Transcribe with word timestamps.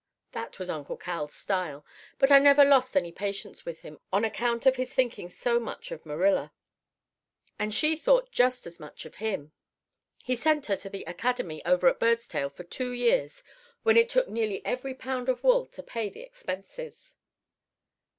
"That 0.31 0.57
was 0.57 0.67
Uncle 0.67 0.97
Cal's 0.97 1.35
style. 1.35 1.85
But 2.17 2.31
I 2.31 2.39
never 2.39 2.65
lost 2.65 2.97
any 2.97 3.11
patience 3.11 3.67
with 3.67 3.81
him, 3.81 3.99
on 4.11 4.25
account 4.25 4.65
of 4.65 4.75
his 4.77 4.91
thinking 4.95 5.29
so 5.29 5.59
much 5.59 5.91
of 5.91 6.07
Marilla. 6.07 6.51
And 7.59 7.71
she 7.71 7.95
thought 7.95 8.31
just 8.31 8.65
as 8.65 8.79
much 8.79 9.05
of 9.05 9.17
him. 9.21 9.51
He 10.23 10.35
sent 10.35 10.65
her 10.65 10.75
to 10.77 10.89
the 10.89 11.03
academy 11.03 11.63
over 11.65 11.87
at 11.87 11.99
Birdstail 11.99 12.49
for 12.51 12.63
two 12.63 12.91
years 12.91 13.43
when 13.83 13.95
it 13.95 14.09
took 14.09 14.27
nearly 14.27 14.65
every 14.65 14.95
pound 14.95 15.29
of 15.29 15.43
wool 15.43 15.67
to 15.67 15.83
pay 15.83 16.09
the 16.09 16.21
expenses. 16.23 17.13